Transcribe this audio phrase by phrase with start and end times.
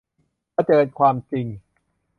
[0.53, 1.47] เผชิญความจริง